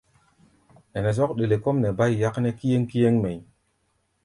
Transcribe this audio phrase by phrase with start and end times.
[0.97, 3.43] Ɛnɛ zɔ́k ɗele kɔ́ʼm nɛ bá yi yáknɛ́ kíéŋ-kíéŋ mɛʼí̧.